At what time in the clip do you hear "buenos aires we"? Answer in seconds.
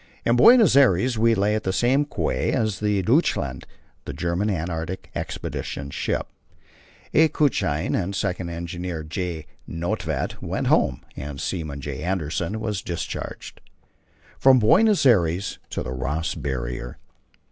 0.35-1.35